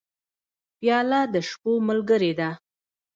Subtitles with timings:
[0.79, 2.49] پیاله د شپو ملګرې ده.